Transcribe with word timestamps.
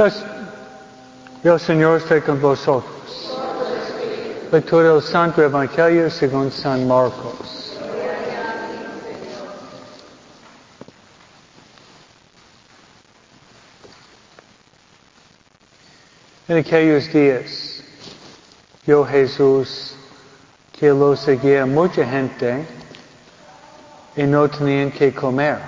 Dios, 0.00 0.24
el 1.42 1.60
Señor 1.60 1.98
esté 1.98 2.22
con 2.22 2.40
vosotros. 2.40 3.36
Lectura 4.50 4.94
del 4.94 5.02
Santo 5.02 5.42
Evangelio 5.42 6.08
según 6.08 6.50
San 6.50 6.88
Marcos. 6.88 7.76
En 16.48 16.56
aquellos 16.56 17.12
días, 17.12 17.82
yo 18.86 19.04
Jesús, 19.04 19.96
que 20.78 20.88
lo 20.88 21.14
seguía 21.14 21.66
mucha 21.66 22.06
gente 22.06 22.64
y 24.16 24.22
no 24.22 24.48
tenían 24.48 24.90
que 24.92 25.12
comer. 25.12 25.58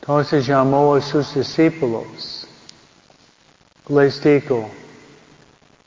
Entonces 0.00 0.46
llamó 0.46 0.94
a 0.94 1.02
sus 1.02 1.34
discípulos. 1.34 2.45
Les 3.88 4.20
dijo, 4.20 4.68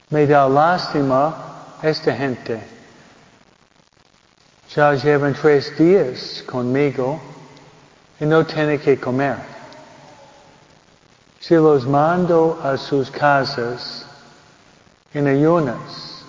me 0.10 0.26
da 0.26 0.48
lástima 0.48 1.36
esta 1.84 2.14
gente. 2.14 2.62
Ya 4.74 4.94
llevan 4.94 5.34
tres 5.34 5.76
días 5.78 6.44
conmigo 6.44 7.20
y 8.20 8.26
no 8.26 8.46
tienen 8.46 8.80
que 8.80 8.98
comer. 8.98 9.38
Si 11.42 11.56
los 11.56 11.86
mando 11.86 12.58
a 12.64 12.78
sus 12.78 13.12
casas 13.12 14.06
en 15.14 15.28
ayunas, 15.28 16.24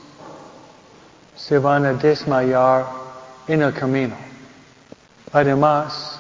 se 1.37 1.59
van 1.59 1.87
a 1.87 1.93
desmayar 1.93 2.87
en 3.47 3.63
el 3.63 3.73
camino. 3.73 4.17
Además, 5.33 6.19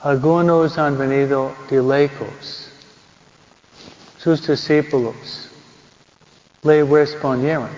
algunos 0.00 0.78
han 0.78 0.96
venido 0.96 1.52
de 1.68 1.82
lejos. 1.82 2.69
Sus 4.22 4.46
discípulos 4.46 5.48
le 6.62 6.84
respondieron, 6.84 7.70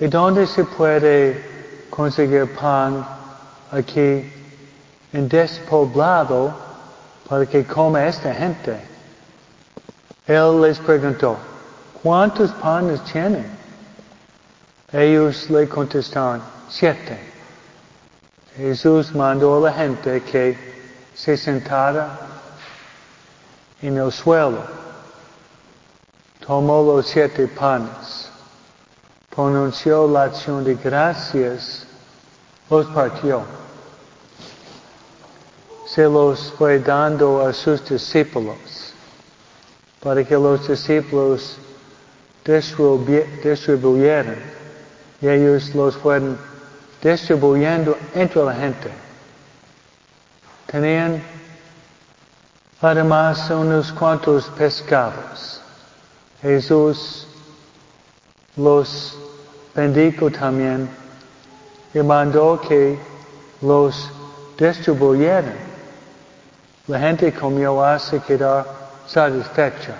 ¿y 0.00 0.08
dónde 0.08 0.44
se 0.44 0.64
puede 0.64 1.40
conseguir 1.88 2.52
pan 2.56 3.06
aquí 3.70 4.28
en 5.12 5.28
despoblado 5.28 6.52
para 7.28 7.46
que 7.46 7.64
coma 7.64 8.08
esta 8.08 8.34
gente? 8.34 8.80
Él 10.26 10.62
les 10.62 10.80
preguntó, 10.80 11.36
¿cuántos 12.02 12.50
panes 12.54 13.00
tienen? 13.04 13.46
Ellos 14.90 15.48
le 15.48 15.68
contestaron, 15.68 16.42
siete. 16.68 17.20
Jesús 18.56 19.14
mandó 19.14 19.58
a 19.58 19.70
la 19.70 19.72
gente 19.72 20.20
que 20.24 20.58
se 21.14 21.36
sentara 21.36 22.37
en 23.82 23.96
el 23.98 24.12
suelo. 24.12 24.58
Tomó 26.46 26.82
los 26.82 27.06
siete 27.06 27.46
panes, 27.46 28.30
pronunció 29.34 30.08
la 30.08 30.24
acción 30.24 30.64
de 30.64 30.74
gracias, 30.74 31.86
los 32.70 32.86
partió. 32.86 33.42
Se 35.86 36.04
los 36.04 36.52
fue 36.52 36.78
dando 36.78 37.46
a 37.46 37.52
sus 37.52 37.86
discípulos 37.88 38.56
para 40.00 40.24
que 40.24 40.34
los 40.34 40.66
discípulos 40.68 41.56
distribuyeran 42.44 44.36
y 45.20 45.28
ellos 45.28 45.74
los 45.74 45.96
fueron 45.96 46.38
distribuyendo 47.02 47.96
entre 48.14 48.42
la 48.42 48.54
gente. 48.54 48.90
Tenían 50.66 51.22
además 52.80 53.50
unos 53.50 53.92
cuantos 53.92 54.46
pescados. 54.56 55.60
Jesús 56.40 57.26
los 58.56 59.16
bendijo 59.74 60.30
también 60.30 60.88
y 61.92 61.98
mandó 62.00 62.60
que 62.60 62.98
los 63.60 64.10
distribuyeran. 64.56 65.54
La 66.86 66.98
gente 67.00 67.32
comió 67.32 67.84
hasta 67.84 68.18
quedar 68.20 68.66
satisfecha. 69.06 69.94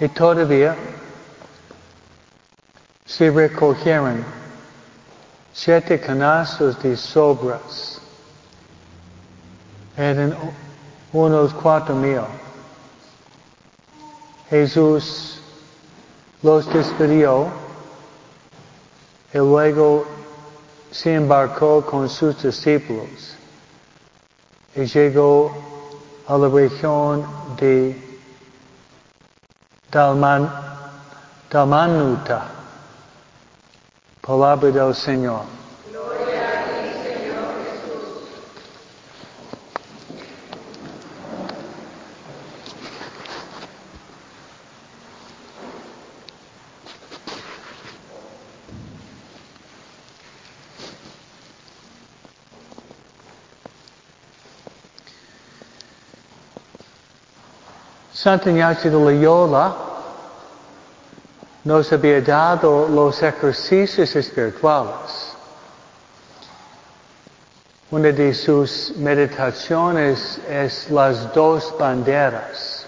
Y 0.00 0.08
todavía 0.08 0.74
se 3.06 3.30
recogieron 3.30 4.24
siete 5.52 6.00
canastos 6.00 6.82
de 6.82 6.96
sobras. 6.96 8.01
Eran 9.96 10.36
unos 11.12 11.52
cuatro 11.54 11.94
mil. 11.94 12.22
Jesús 14.48 15.40
los 16.42 16.72
despidió 16.72 17.48
y 19.32 19.38
luego 19.38 20.06
se 20.90 21.14
embarcó 21.14 21.84
con 21.84 22.08
sus 22.08 22.42
discípulos 22.42 23.36
y 24.74 24.84
llegó 24.84 25.54
a 26.26 26.38
la 26.38 26.48
región 26.48 27.26
de 27.56 28.20
Dalman, 29.90 30.50
Dalmanuta. 31.50 32.48
Palabra 34.22 34.70
del 34.70 34.94
Señor. 34.94 35.61
Santa 58.22 58.50
Ignacio 58.50 58.88
de 58.88 58.96
Loyola 58.96 59.74
nos 61.64 61.92
había 61.92 62.20
dado 62.20 62.86
los 62.86 63.20
ejercicios 63.20 64.14
espirituales. 64.14 65.34
Una 67.90 68.12
de 68.12 68.32
sus 68.32 68.92
meditaciones 68.96 70.38
es 70.48 70.88
las 70.88 71.34
dos 71.34 71.74
banderas. 71.76 72.86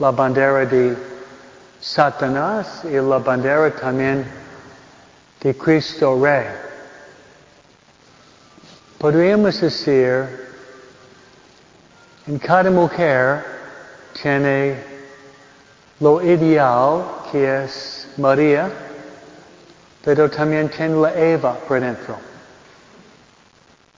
La 0.00 0.10
bandera 0.10 0.66
de 0.66 0.96
Satanás 1.80 2.82
y 2.82 2.94
la 2.96 3.18
bandera 3.18 3.70
también 3.76 4.28
de 5.40 5.56
Cristo 5.56 6.18
Rey. 6.20 6.48
Podríamos 8.98 9.60
decir, 9.60 10.48
en 12.26 12.40
cada 12.40 12.72
mujer 12.72 13.57
tiene 14.22 14.76
lo 16.00 16.22
ideal 16.22 17.04
que 17.30 17.64
es 17.64 18.08
María, 18.16 18.70
pero 20.04 20.30
también 20.30 20.68
tiene 20.68 21.00
la 21.00 21.14
Eva 21.14 21.54
por 21.66 21.80
dentro. 21.80 22.16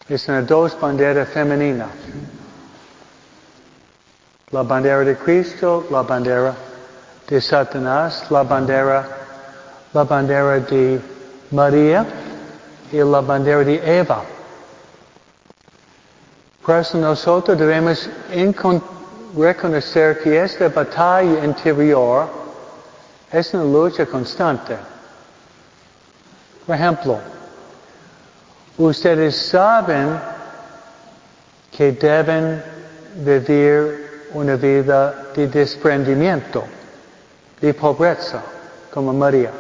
Es 0.09 0.29
una 0.29 0.43
dos 0.43 0.79
bandera 0.81 1.25
femenina. 1.25 1.87
La 4.51 4.63
bandera 4.63 4.99
de 5.01 5.17
Cristo, 5.17 5.87
la 5.91 6.03
bandera 6.03 6.55
de 7.29 7.41
Satanás, 7.41 8.27
la 8.31 8.43
bandera, 8.43 9.09
la 9.93 10.05
bandera 10.05 10.59
de 10.59 11.01
María 11.53 12.05
y 12.91 12.97
la 12.97 13.21
bandera 13.21 13.63
de 13.63 13.99
Eva. 14.01 14.25
Por 16.65 16.77
eso 16.77 16.99
nosotros 16.99 17.57
debemos 17.57 18.09
reconocer 19.37 20.21
que 20.23 20.43
esta 20.43 20.69
batalla 20.69 21.45
interior 21.45 22.29
es 23.33 23.55
una 23.55 23.65
lucha 23.65 24.07
constante. 24.07 24.77
Por 26.67 26.75
ejemplo, 26.75 27.19
ustedes 28.79 29.37
saben 29.37 30.21
que 31.71 31.93
deben 31.93 32.63
vivir 33.17 34.29
una 34.33 34.57
vida 34.57 35.29
de 35.35 35.49
desprendimiento, 35.49 36.65
de 37.61 37.75
pobreza, 37.75 38.43
como 38.93 39.13
María. 39.13 39.51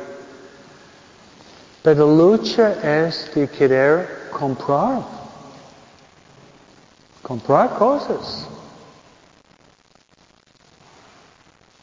Pero 1.82 2.06
la 2.06 2.12
lucha 2.12 2.75
es 2.82 3.31
de 3.34 3.49
querer 3.49 4.28
comprar, 4.31 5.02
comprar 7.23 7.70
cosas. 7.70 8.46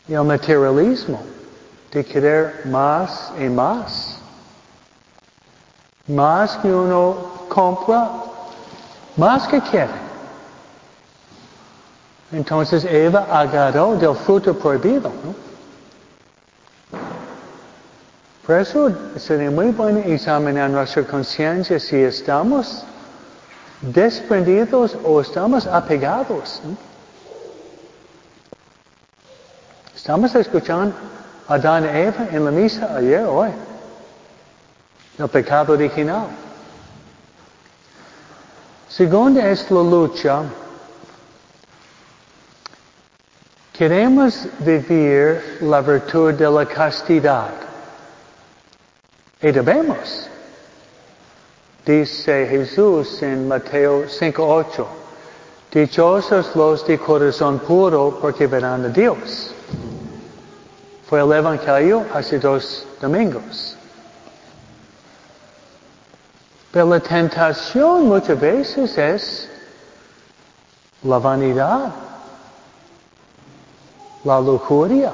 Y 0.08 0.14
el 0.14 0.24
materialismo 0.24 1.22
de 1.92 2.06
querer 2.06 2.62
más 2.66 3.32
y 3.40 3.50
más. 3.50 4.20
Más 6.08 6.58
que 6.58 6.72
uno 6.72 7.48
compra, 7.50 8.10
más 9.18 9.48
que 9.48 9.60
quiere. 9.62 10.08
Entonces 12.32 12.86
Eva 12.86 13.28
agarró 13.30 13.96
del 13.96 14.16
fruto 14.16 14.58
prohibido. 14.58 15.12
Por 18.46 18.60
eso 18.60 18.92
sería 19.18 19.52
muy 19.52 19.72
bueno 19.72 20.00
examinar 20.00 20.70
nuestra 20.70 21.04
conciencia 21.04 21.80
si 21.80 21.98
estamos 21.98 22.86
desprendidos 23.82 24.98
o 25.04 25.20
estamos 25.20 25.68
apegados. 25.68 26.62
Estamos 30.08 30.34
escuchando 30.36 30.96
a 31.50 31.56
Adán 31.56 31.84
y 31.84 31.90
Eva 31.90 32.28
en 32.32 32.46
la 32.46 32.50
misa 32.50 32.96
ayer, 32.96 33.26
hoy. 33.26 33.50
El 35.20 35.28
pecado 35.28 35.74
original. 35.74 36.28
Segunda 38.88 39.46
es 39.50 39.70
la 39.70 39.84
lucha. 39.84 40.44
Queremos 43.74 44.48
vivir 44.60 45.58
la 45.60 45.82
virtud 45.82 46.36
de 46.36 46.52
la 46.52 46.66
castidad. 46.66 47.50
Y 49.42 49.52
debemos. 49.52 50.30
Dice 51.86 52.48
Jesús 52.48 53.22
en 53.24 53.46
Mateo 53.46 54.06
5.8. 54.06 54.86
Dichosos 55.70 56.56
los 56.56 56.88
de 56.88 56.98
corazón 56.98 57.60
puro 57.60 58.20
porque 58.22 58.48
verán 58.48 58.86
a 58.86 58.88
Dios. 58.88 59.54
Fue 61.10 61.22
el 61.22 61.32
Evangelio 61.32 62.06
hace 62.14 62.38
dos 62.38 62.86
domingos. 63.00 63.78
Pero 66.72 66.86
la 66.88 67.00
tentación 67.00 68.08
muchas 68.08 68.40
veces 68.40 68.98
es 68.98 69.50
la 71.04 71.18
vanidad, 71.18 71.94
la 74.26 74.42
lujuria, 74.42 75.14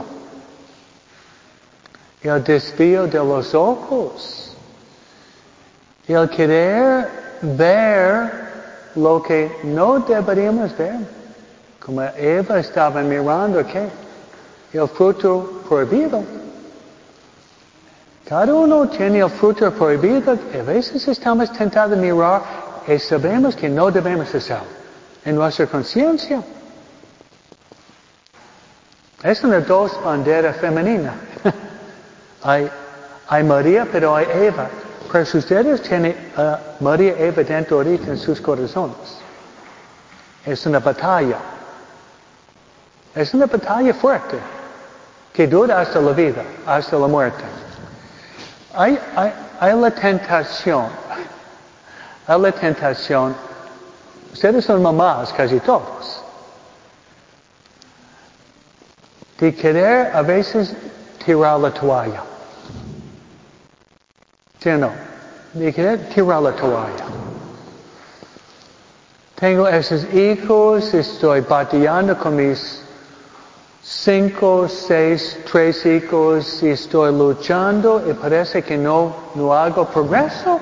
el 2.24 2.44
desvío 2.44 3.06
de 3.06 3.19
los 3.19 3.54
ojos, 3.54 4.56
el 6.07 6.28
querer 6.30 7.07
ver 7.42 8.31
lo 8.95 9.22
que 9.22 9.60
no 9.63 10.00
deberíamos 10.00 10.75
ver. 10.75 10.95
Como 11.80 12.01
Eva 12.01 12.60
estaba 12.60 13.01
mirando, 13.01 13.63
¿qué? 13.68 14.03
El 14.74 14.88
fruto 14.88 15.62
prohibido. 15.70 16.24
Cada 18.28 18.52
uno 18.56 18.90
tiene 18.90 19.20
el 19.20 19.30
fruto 19.30 19.72
prohibido. 19.72 20.31
A 20.31 20.64
veces 20.64 21.08
estamos 21.08 21.54
tentados 21.54 21.96
a 21.96 22.02
mirar 22.02 22.42
y 22.88 22.98
sabemos 22.98 23.56
que 23.56 23.70
no 23.70 23.92
debemos 23.92 24.34
hacerlo. 24.34 24.66
En 25.24 25.36
nuestra 25.36 25.68
conciencia. 25.68 26.42
Es 29.22 29.44
una 29.44 29.60
dos 29.60 29.92
bandera 30.04 30.52
femenina. 30.54 31.14
hay, 32.44 33.44
María, 33.44 33.88
pero 33.92 34.16
hay 34.16 34.26
Eva. 34.34 34.69
Pero 35.12 35.38
ustedes 35.38 35.84
tienen 35.84 36.31
a 36.36 36.60
María 36.80 37.14
y 37.19 37.24
Eva 37.26 37.44
dentro 37.44 37.78
ahorita 37.78 38.08
en 38.08 38.18
sus 38.18 38.42
corazones. 38.42 39.19
Es 40.44 40.66
una 40.66 40.80
batalla. 40.80 41.38
Es 43.14 43.36
una 43.36 43.46
batalla 43.46 43.94
fuerte 43.94 44.62
que 45.33 45.47
dura 45.47 45.81
hasta 45.81 46.00
la 46.00 46.12
vida, 46.12 46.44
hasta 46.65 46.97
la 46.97 47.07
muerte. 47.07 47.44
Hay, 48.75 49.00
hay, 49.15 49.33
hay 49.59 49.75
la 49.75 49.91
tentación, 49.91 50.85
hay 52.27 52.39
la 52.39 52.51
tentación, 52.51 53.35
ustedes 54.31 54.65
son 54.65 54.81
mamás 54.81 55.33
casi 55.33 55.59
todos, 55.59 56.24
de 59.39 59.56
querer 59.56 60.15
a 60.15 60.21
veces 60.21 60.74
tirar 61.25 61.59
la 61.59 61.71
toalla. 61.71 62.21
¿Sí 64.59 64.69
o 64.69 64.77
no? 64.77 64.91
De 65.53 65.74
querer 65.74 66.09
tirar 66.09 66.41
la 66.41 66.51
toalla. 66.51 67.06
Tengo 69.35 69.68
esos 69.68 70.06
hijos, 70.13 70.94
estoy 70.94 71.41
batallando 71.41 72.18
con 72.18 72.35
mis 72.35 72.82
cinco, 74.04 74.68
seis, 74.68 75.38
tres 75.50 75.86
hijos 75.86 76.62
y 76.62 76.72
estoy 76.72 77.14
luchando 77.14 78.04
y 78.06 78.14
parece 78.14 78.62
que 78.62 78.78
no, 78.78 79.16
no 79.36 79.54
hago 79.54 79.86
progreso. 79.86 80.60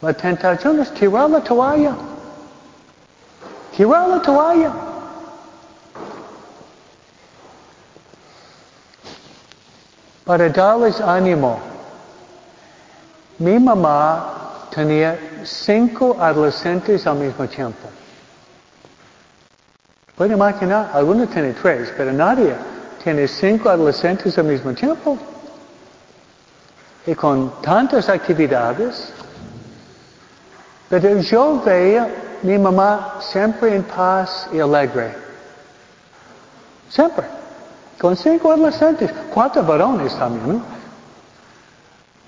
La 0.00 0.12
tentación 0.12 0.80
es 0.80 0.92
tirar 0.92 1.30
la 1.30 1.40
toalla. 1.40 1.94
Tirar 3.76 4.08
la 4.08 4.20
toalla. 4.20 4.72
Para 10.24 10.48
darles 10.48 11.00
ánimo, 11.00 11.60
mi 13.38 13.58
mamá 13.58 14.68
tenía 14.74 15.18
cinco 15.44 16.16
adolescentes 16.18 17.06
al 17.06 17.16
mismo 17.16 17.46
tiempo. 17.46 17.88
Puede 20.22 20.34
imaginar, 20.34 20.88
algunos 20.94 21.30
tienen 21.30 21.52
tres, 21.52 21.92
pero 21.96 22.12
nadie 22.12 22.54
tiene 23.02 23.26
cinco 23.26 23.68
adolescentes 23.68 24.38
al 24.38 24.44
mismo 24.44 24.72
tiempo. 24.72 25.18
Y 27.04 27.12
con 27.16 27.60
tantas 27.60 28.08
actividades. 28.08 29.12
Pero 30.88 31.18
yo 31.18 31.60
veía 31.66 32.08
mi 32.42 32.56
mamá 32.56 33.16
siempre 33.18 33.74
en 33.74 33.82
paz 33.82 34.48
y 34.52 34.60
alegre. 34.60 35.12
Siempre. 36.88 37.26
Con 38.00 38.16
cinco 38.16 38.52
adolescentes, 38.52 39.10
cuatro 39.34 39.64
varones 39.64 40.16
también. 40.16 40.58
¿no? 40.58 40.62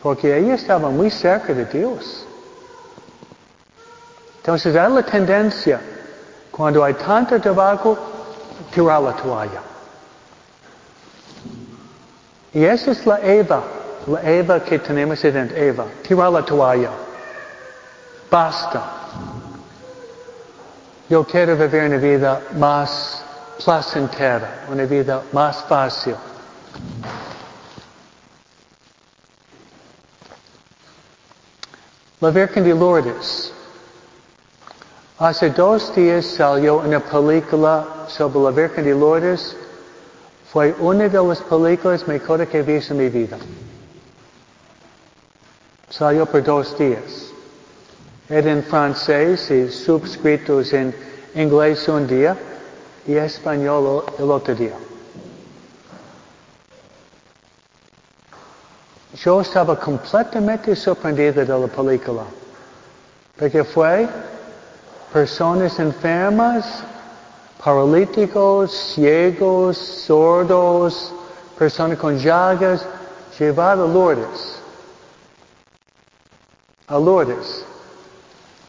Porque 0.03 0.37
ella 0.37 0.55
estaba 0.55 0.91
muy 0.91 1.13
cerca 1.13 1.55
de 1.55 1.65
Dios. 1.67 2.27
Entonces 4.39 4.75
hay 4.75 4.93
la 4.93 5.03
tendencia 5.05 5.81
cuando 6.57 6.85
hay 6.85 6.95
tanto 6.95 7.41
trabajo, 7.41 7.99
tirar 8.73 9.03
la 9.03 9.13
toalla. 9.17 9.61
Y 12.53 12.65
esa 12.65 12.93
es 12.93 13.05
la 13.05 13.19
Eva, 13.21 13.61
la 14.07 14.23
Eva 14.23 14.63
que 14.63 14.79
tenemos 14.79 15.21
dentro, 15.21 15.57
Eva, 15.57 15.85
tirar 16.07 16.31
la 16.31 16.45
toalla. 16.45 16.91
Basta. 18.31 18.83
Yo 21.09 21.25
quiero 21.25 21.57
vivir 21.57 21.83
una 21.83 21.97
vida 21.97 22.41
más 22.53 23.25
placentera, 23.65 24.67
una 24.71 24.85
vida 24.85 25.23
más 25.33 25.57
fácil. 25.65 26.15
La 32.21 32.31
Virgen 32.31 32.63
de 32.63 32.75
Lourdes. 32.75 33.53
Hace 35.19 35.51
dos 35.51 35.95
días 35.95 36.27
salió 36.27 36.79
una 36.79 36.99
película 36.99 37.87
sobre 38.09 38.41
la 38.41 38.51
Virgen 38.51 38.85
de 38.85 38.91
Lourdes. 38.91 39.57
Fue 40.53 40.75
una 40.81 41.09
de 41.09 41.23
las 41.23 41.41
películas 41.41 42.09
mejores 42.09 42.49
que 42.49 42.59
he 42.59 42.63
visto 42.63 42.95
en 42.95 42.99
mi 42.99 43.09
vida. 43.09 43.37
Salió 45.89 46.27
por 46.27 46.43
dos 46.43 46.77
días. 46.77 47.31
Era 48.29 48.51
en 48.51 48.65
francés 48.65 49.53
y 49.53 49.71
subscritos 49.71 50.73
en 50.73 50.93
inglés 51.37 51.87
un 51.87 52.09
día 52.09 52.37
y 53.07 53.15
español 53.15 54.03
el 54.19 54.29
otro 54.29 54.53
día. 54.53 54.75
Yo 59.15 59.41
estaba 59.41 59.79
completamente 59.79 60.75
sorprendido 60.75 61.45
de 61.45 61.47
la 61.47 61.69
película. 61.69 62.25
Porque 63.39 63.63
fue 63.63 64.09
personas 65.15 65.79
enfermas, 65.79 66.83
paralíticos, 67.63 68.73
ciegos, 68.73 69.79
sordos, 69.79 71.15
personas 71.57 71.99
con 71.99 72.19
llagas, 72.19 72.85
llevadas 73.39 73.89
a 73.89 73.93
Lourdes. 73.93 74.57
A 76.89 76.99
Lourdes. 76.99 77.65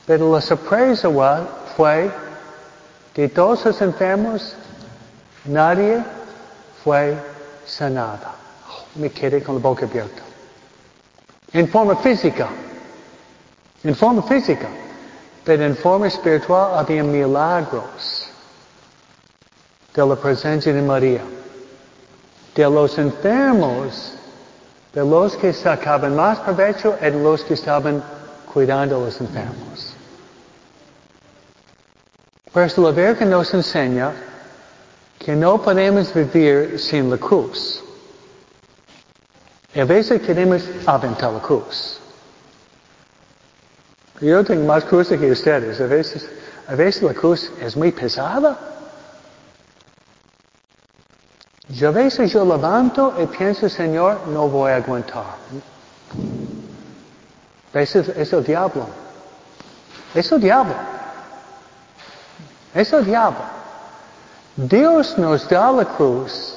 Pero 0.05 0.31
la 0.31 0.39
sorpresa 0.39 1.09
fue, 1.75 2.11
de 3.15 3.27
todos 3.29 3.65
los 3.65 3.81
enfermos, 3.81 4.55
nadie 5.45 6.03
fue 6.83 7.17
sanado. 7.65 8.29
me 8.93 9.09
quedé 9.09 9.41
con 9.41 9.55
la 9.55 9.61
boca 9.61 9.87
abierta. 9.87 10.21
En 11.53 11.67
forma 11.67 11.95
física. 11.95 12.49
En 13.83 13.95
forma 13.95 14.21
física. 14.21 14.67
Pero 15.45 15.63
en 15.63 15.77
forma 15.77 16.07
espiritual 16.07 16.77
había 16.79 17.03
milagros 17.03 18.27
de 19.93 20.05
la 20.05 20.15
presencia 20.15 20.73
de 20.73 20.81
María. 20.81 21.21
De 22.55 22.63
los 22.63 22.97
enfermos, 22.97 24.13
de 24.93 25.05
los 25.05 25.35
que 25.37 25.53
sacaban 25.53 26.15
más 26.15 26.39
provecho, 26.39 26.97
eran 26.99 27.23
los 27.23 27.43
que 27.43 27.53
estaban 27.53 28.03
cuidando 28.51 28.97
a 28.97 28.99
los 29.05 29.21
enfermos. 29.21 29.93
Por 32.51 32.63
eso 32.63 32.81
la 32.81 32.91
Virgen 32.91 33.29
nos 33.29 33.53
enseña 33.53 34.13
que 35.19 35.35
no 35.35 35.61
podemos 35.61 36.13
vivir 36.13 36.79
sin 36.79 37.09
la 37.09 37.17
cruz. 37.17 37.83
Y 39.73 39.81
a 39.81 39.85
veces 39.85 40.21
queremos 40.21 40.63
aventar 40.85 41.33
la 41.33 41.41
cruz. 41.41 41.99
Yo 44.21 44.43
tengo 44.43 44.65
más 44.65 44.85
cruz 44.85 45.09
que 45.09 45.31
ustedes. 45.31 45.79
A 45.81 45.85
veces, 45.87 46.29
a 46.67 46.75
veces 46.75 47.03
la 47.03 47.13
cruz 47.13 47.51
es 47.61 47.75
muy 47.75 47.91
pesada. 47.91 48.57
Yo 51.69 51.89
a 51.89 51.91
veces 51.91 52.31
yo 52.31 52.45
levanto 52.45 53.13
y 53.21 53.25
pienso, 53.25 53.67
Señor, 53.67 54.27
no 54.27 54.47
voy 54.47 54.71
a 54.71 54.77
aguantar. 54.77 55.35
Es 57.73 57.95
el, 57.95 58.09
es 58.15 58.31
el 58.31 58.43
diablo. 58.43 58.87
Es 60.13 60.31
el 60.31 60.39
diablo. 60.39 60.75
Es 62.73 62.93
el 62.93 63.03
diablo. 63.05 63.39
Dios 64.55 65.17
nos 65.17 65.49
da 65.49 65.71
la 65.71 65.83
cruz, 65.83 66.55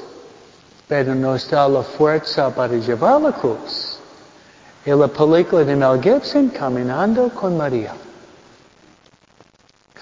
pero 0.86 1.14
nos 1.14 1.50
da 1.50 1.68
la 1.68 1.82
fuerza 1.82 2.54
para 2.54 2.74
llevar 2.74 3.20
la 3.20 3.32
cruz. 3.32 3.87
En 4.84 4.98
la 4.98 5.08
película 5.08 5.64
de 5.64 5.76
Mel 5.76 6.00
Gibson, 6.00 6.48
Caminando 6.48 7.28
con 7.30 7.56
María. 7.56 7.92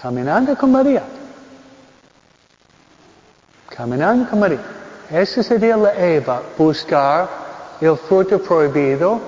Caminando 0.01 0.55
con 0.55 0.71
María. 0.71 1.03
Caminando 3.69 4.29
con 4.29 4.39
María. 4.39 4.61
Esa 5.09 5.41
sería 5.41 5.77
la 5.77 5.93
Eva, 5.93 6.41
buscar 6.57 7.29
el 7.81 7.97
fruto 7.97 8.39
prohibido, 8.39 9.19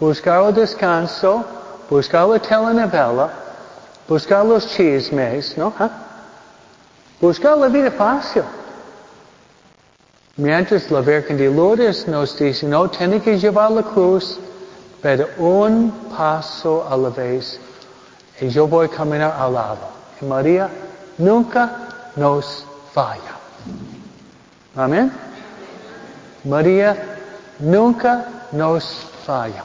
buscar 0.00 0.44
el 0.48 0.54
descanso, 0.54 1.44
buscar 1.90 2.28
la 2.28 2.38
telenovela, 2.38 3.30
buscar 4.08 4.44
los 4.44 4.66
chismes, 4.66 5.56
¿no? 5.56 5.72
¿Ah? 5.78 5.90
Buscar 7.20 7.56
la 7.58 7.68
vida 7.68 7.90
fácil. 7.90 8.42
Mientras 10.36 10.90
la 10.90 11.00
Virgen 11.00 11.38
de 11.38 11.50
Lourdes 11.50 12.06
nos 12.06 12.38
dice, 12.38 12.66
no, 12.66 12.90
tiene 12.90 13.20
que 13.20 13.38
llevar 13.38 13.70
la 13.70 13.82
cruz, 13.82 14.38
pero 15.06 15.28
un 15.38 15.92
paso 16.16 16.84
a 16.90 16.96
la 16.96 17.10
vez. 17.10 17.60
Y 18.40 18.48
yo 18.48 18.66
voy 18.66 18.86
a 18.86 18.88
caminar 18.88 19.36
al 19.38 19.52
lado. 19.52 19.88
María 20.22 20.68
nunca 21.18 22.10
nos 22.16 22.66
falla. 22.92 23.36
Amén. 24.74 25.12
María 26.42 27.20
nunca 27.60 28.24
nos 28.50 28.84
falla. 29.24 29.62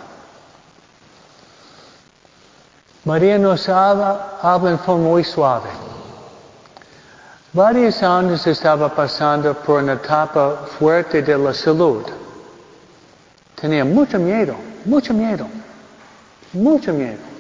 María 3.04 3.40
nos 3.40 3.68
habla, 3.68 4.38
habla 4.44 4.70
en 4.70 4.78
forma 4.78 5.06
muy 5.06 5.24
suave. 5.24 5.72
Varios 7.52 8.04
años 8.04 8.46
estaba 8.46 8.94
pasando 8.94 9.56
por 9.56 9.82
una 9.82 9.94
etapa 9.94 10.68
fuerte 10.78 11.24
de 11.24 11.36
la 11.36 11.52
salud. 11.52 12.04
Tenía 13.56 13.84
mucho 13.84 14.20
miedo, 14.20 14.56
mucho 14.86 15.14
miedo, 15.14 15.48
mucho 16.54 16.94
miedo. 16.94 17.32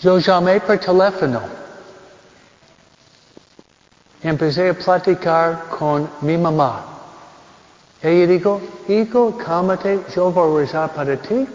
Yo 0.00 0.18
llamé 0.18 0.60
por 0.60 0.78
teléfono. 0.78 1.40
Empecé 4.22 4.70
a 4.70 4.74
platicar 4.74 5.64
con 5.68 6.08
mi 6.20 6.36
mamá. 6.36 6.82
Ella 8.02 8.26
dijo, 8.26 8.60
hijo, 8.88 9.36
cálmate, 9.38 10.00
yo 10.14 10.30
voy 10.30 10.62
a 10.62 10.66
rezar 10.66 10.92
para 10.92 11.16
ti. 11.16 11.48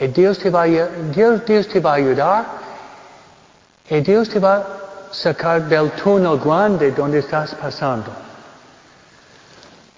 Y 0.00 0.06
Dios 0.08 0.38
te 0.38 0.50
va 0.50 0.62
a, 0.62 0.66
Dios, 0.66 1.44
te 1.44 1.80
va 1.80 1.92
a 1.92 1.94
ayudar. 1.94 2.46
Y 3.88 4.00
Dios 4.00 4.28
te 4.28 4.40
va 4.40 4.56
a 4.56 4.66
sacar 5.12 5.68
del 5.68 5.90
túnel 5.92 6.38
grande 6.38 6.90
donde 6.90 7.20
estás 7.20 7.54
pasando. 7.54 8.10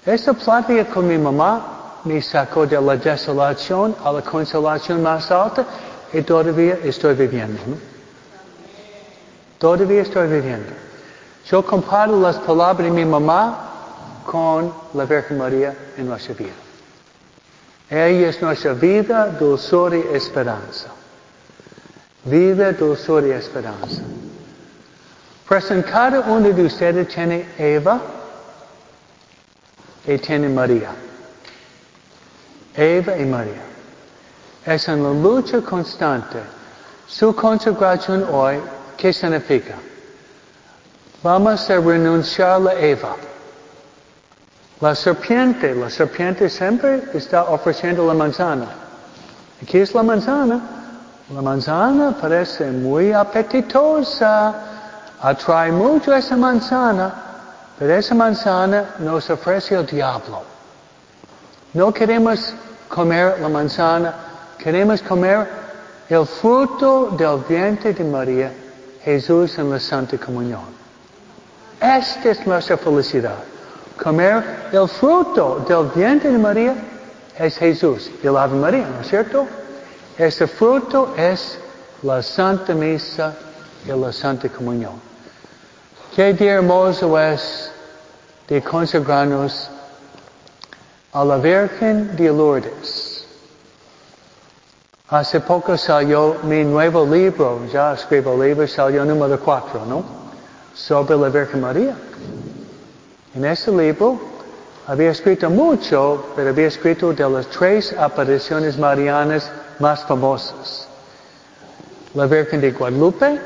Esta 0.05 0.35
plática 0.35 0.85
con 0.85 1.09
mi 1.09 1.17
mamá 1.17 1.80
me 2.05 2.23
sacó 2.23 2.67
de 2.67 2.81
la 2.81 2.97
desolación 2.97 3.95
a 4.05 4.13
la 4.13 4.23
consolación 4.23 5.03
más 5.03 5.31
alta 5.31 5.65
y 6.13 6.23
todavía 6.23 6.79
estoy 6.83 7.15
viviendo. 7.15 7.61
¿no? 7.67 7.77
Todavía 9.59 10.03
estoy 10.03 10.29
viviendo. 10.29 10.73
Yo 11.47 11.65
comparo 11.65 12.19
las 12.21 12.37
palabras 12.37 12.85
de 12.85 12.91
mi 12.91 13.05
mamá 13.05 14.23
con 14.25 14.73
la 14.95 15.05
Virgen 15.05 15.39
María 15.39 15.75
en 15.97 16.09
nuestra 16.09 16.35
vida. 16.35 16.53
Ella 17.91 18.29
es 18.29 18.41
nuestra 18.41 18.73
vida, 18.73 19.27
dulzura 19.27 19.97
y 19.97 20.05
esperanza. 20.15 20.89
Vida, 22.25 22.73
dulzura 22.73 23.27
y 23.27 23.31
esperanza. 23.33 24.03
Pues 25.49 25.71
en 25.73 25.83
cada 25.83 26.21
uno 26.21 26.49
de 26.49 26.65
ustedes 26.65 27.09
tiene 27.09 27.45
Eva 27.59 28.01
y 30.07 30.17
tiene 30.19 30.49
María. 30.49 30.91
Eva 32.77 33.17
y 33.17 33.25
María. 33.25 33.63
Es 34.65 34.89
una 34.89 35.11
lucha 35.11 35.61
constante. 35.61 36.39
Su 37.07 37.35
consagración 37.35 38.27
hoy, 38.31 38.61
¿qué 38.97 39.13
significa? 39.13 39.75
Vamos 41.23 41.69
a 41.69 41.81
renunciar 41.81 42.67
a 42.69 42.75
Eva. 42.75 43.17
La 44.81 44.95
serpiente, 44.95 45.75
la 45.75 45.91
serpiente 45.91 46.49
siempre 46.49 47.03
está 47.13 47.45
ofreciendo 47.45 48.07
la 48.07 48.15
manzana. 48.15 48.67
¿Qué 49.67 49.83
es 49.83 49.95
la 49.95 50.03
manzana? 50.03 50.61
La 51.35 51.43
manzana 51.43 52.17
parece 52.19 52.71
muy 52.71 53.13
apetitosa, 53.13 54.55
atrae 55.21 55.71
mucho 55.71 56.15
esa 56.15 56.37
manzana, 56.37 57.13
pero 57.79 57.95
esa 57.95 58.15
manzana 58.15 58.95
nos 58.99 59.29
ofrece 59.29 59.75
el 59.75 59.87
diablo. 59.87 60.43
No 61.73 61.93
queremos 61.93 62.53
comer 62.89 63.39
la 63.41 63.49
manzana, 63.49 64.15
queremos 64.59 65.01
comer 65.03 65.47
el 66.09 66.27
fruto 66.27 67.11
del 67.17 67.39
vientre 67.49 67.93
de 67.93 68.03
María, 68.03 68.53
Jesús 69.05 69.57
en 69.57 69.71
la 69.71 69.79
Santa 69.79 70.19
Comunión. 70.19 70.65
Esta 71.81 72.31
es 72.31 72.45
nuestra 72.45 72.77
felicidad. 72.77 73.39
Comer 74.03 74.45
el 74.73 74.89
fruto 74.89 75.65
del 75.69 75.87
vientre 75.95 76.33
de 76.33 76.39
María 76.39 76.75
es 77.39 77.57
Jesús 77.57 78.11
y 78.21 78.27
el 78.27 78.37
Ave 78.37 78.57
María, 78.57 78.87
¿no 78.89 79.01
es 79.03 79.09
cierto? 79.09 79.47
Ese 80.19 80.49
fruto 80.49 81.15
es 81.17 81.57
la 82.03 82.21
Santa 82.21 82.75
Misa 82.75 83.33
y 83.87 83.93
la 83.93 84.13
Santa 84.13 84.49
Comunión. 84.49 84.95
Qué 86.17 86.31
hermoso 86.31 87.17
es 87.19 87.71
de 88.49 88.61
consagrarnos 88.61 89.71
a 91.13 91.25
la 91.25 91.39
Virgen 91.39 92.15
de 92.17 92.29
Lourdes. 92.29 93.27
Hace 95.09 95.41
poco 95.41 95.77
salió 95.77 96.37
mi 96.45 96.63
nuevo 96.63 97.05
libro, 97.05 97.67
ya 97.67 97.95
escribo 97.95 98.35
el 98.35 98.51
libro, 98.51 98.69
salió 98.69 99.05
número 99.05 99.41
4, 99.41 99.87
¿no? 99.87 100.05
Sobre 100.73 101.17
la 101.17 101.29
Virgen 101.29 101.61
María. 101.61 101.97
En 103.35 103.45
ese 103.45 103.73
libro 103.73 104.21
había 104.87 105.11
escrito 105.11 105.51
mucho, 105.51 106.27
pero 106.37 106.51
había 106.51 106.69
escrito 106.69 107.13
de 107.13 107.29
las 107.29 107.49
tres 107.49 107.93
apariciones 107.93 108.79
marianas 108.79 109.51
más 109.81 110.05
famosas. 110.05 110.87
La 112.15 112.27
Virgen 112.27 112.61
de 112.61 112.71
Guadalupe, 112.71 113.41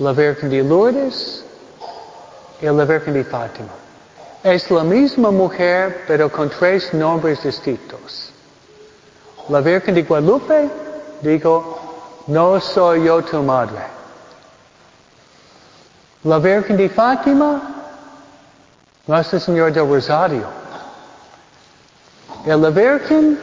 la 0.00 0.12
Virgen 0.12 0.50
de 0.50 0.62
Lourdes 0.62 1.44
y 2.60 2.66
la 2.66 2.84
Virgen 2.84 3.14
de 3.14 3.24
Fátima. 3.24 3.85
Es 4.46 4.70
la 4.70 4.84
misma 4.84 5.32
mujer, 5.32 6.04
pero 6.06 6.30
con 6.30 6.48
tres 6.48 6.94
nombres 6.94 7.42
distintos. 7.42 8.30
La 9.48 9.60
Virgen 9.60 9.96
de 9.96 10.04
Guadalupe 10.04 10.70
dijo, 11.20 12.22
no 12.28 12.60
soy 12.60 13.06
yo 13.06 13.24
tu 13.24 13.42
madre. 13.42 13.80
La 16.22 16.38
Virgen 16.38 16.76
de 16.76 16.88
Fátima, 16.88 17.60
Nuestra 19.08 19.40
Señora 19.40 19.72
del 19.72 19.88
Rosario. 19.88 20.46
Y 22.44 22.48
la 22.50 22.70
Virgen 22.70 23.40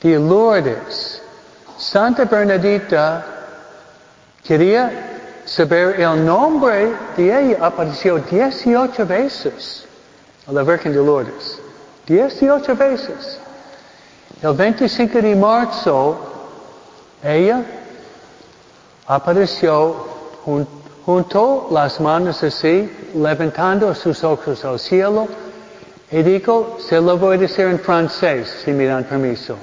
de 0.00 0.18
Lourdes, 0.20 1.20
Santa 1.76 2.26
Bernadita, 2.26 3.26
quería 4.44 5.07
saber 5.48 6.00
el 6.00 6.24
nombre 6.24 6.92
de 7.16 7.24
ella, 7.24 7.58
apareció 7.66 8.18
18 8.18 9.06
veces 9.06 9.86
a 10.46 10.52
la 10.52 10.62
Virgen 10.62 10.92
de 10.92 10.98
Lourdes. 10.98 11.58
18 12.06 12.76
veces. 12.76 13.40
El 14.42 14.54
25 14.54 15.22
de 15.22 15.34
marzo, 15.34 16.16
ella 17.22 17.64
apareció 19.06 20.06
junto 21.04 21.68
las 21.70 21.98
manos 22.00 22.42
así, 22.42 22.90
levantando 23.14 23.94
sus 23.94 24.22
ojos 24.22 24.64
al 24.64 24.78
cielo, 24.78 25.26
y 26.10 26.22
dijo, 26.22 26.76
se 26.78 27.00
lo 27.00 27.16
voy 27.16 27.36
a 27.36 27.40
decir 27.40 27.66
en 27.66 27.78
francés, 27.80 28.62
si 28.64 28.72
me 28.72 28.86
dan 28.86 29.04
permiso. 29.04 29.56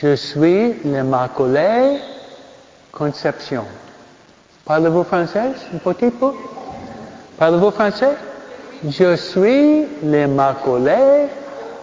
Je 0.00 0.14
suis 0.16 0.84
l'Immaculée 0.84 2.00
Conception. 2.90 3.85
Parlez-vous 4.66 5.04
français 5.04 5.52
un 5.72 5.78
petit 5.78 6.10
peu? 6.10 6.32
Parlez-vous 7.38 7.70
français? 7.70 8.16
Je 8.84 9.14
suis 9.16 9.86
l'Immaculée 10.02 11.28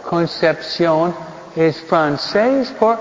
Concepción 0.03 1.13
es 1.55 1.79
francés 1.87 2.73
por 2.77 2.97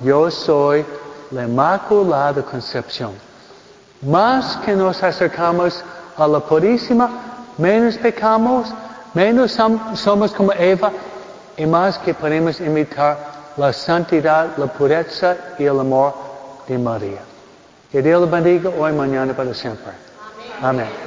yo 0.00 0.30
soy 0.30 0.84
la 1.32 1.44
Inmaculada 1.44 2.42
Concepción. 2.42 3.12
Más 4.00 4.56
que 4.64 4.74
nos 4.74 5.02
acercamos 5.02 5.84
a 6.16 6.26
la 6.26 6.40
Purísima, 6.40 7.10
menos 7.58 7.98
pecamos, 7.98 8.72
menos 9.12 9.58
somos 9.94 10.32
como 10.32 10.52
Eva 10.52 10.90
y 11.58 11.66
más 11.66 11.98
que 11.98 12.14
podemos 12.14 12.58
imitar 12.60 13.18
la 13.58 13.70
santidad, 13.72 14.56
la 14.56 14.66
pureza 14.66 15.36
y 15.58 15.64
el 15.64 15.78
amor 15.78 16.14
de 16.66 16.78
María. 16.78 17.35
Que 17.90 18.02
Dios 18.02 18.20
le 18.20 18.30
bendiga 18.30 18.70
hoy, 18.70 18.92
mañana, 18.92 19.34
para 19.34 19.54
siempre. 19.54 19.92
Amén. 20.60 21.05